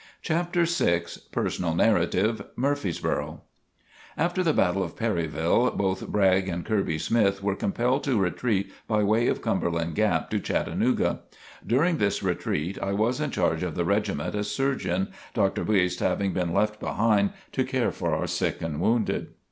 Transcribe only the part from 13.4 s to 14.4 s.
of the regiment